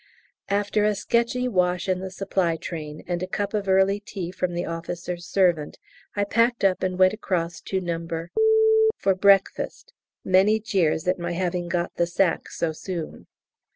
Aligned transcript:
After 0.49 0.83
a 0.83 0.95
sketchy 0.95 1.47
wash 1.47 1.87
in 1.87 1.99
the 1.99 2.09
supply 2.09 2.55
train, 2.55 3.03
and 3.05 3.21
a 3.21 3.27
cup 3.27 3.53
of 3.53 3.69
early 3.69 3.99
tea 3.99 4.31
from 4.31 4.55
the 4.55 4.65
officer's 4.65 5.27
servant, 5.27 5.77
I 6.15 6.23
packed 6.23 6.63
up 6.63 6.81
and 6.81 6.97
went 6.97 7.13
across 7.13 7.61
to 7.61 7.79
No. 7.79 8.07
for 8.97 9.13
breakfast; 9.13 9.93
many 10.25 10.59
jeers 10.59 11.07
at 11.07 11.19
my 11.19 11.33
having 11.33 11.67
got 11.69 11.93
the 11.97 12.07
sack 12.07 12.49
so 12.49 12.71
soon. 12.71 13.27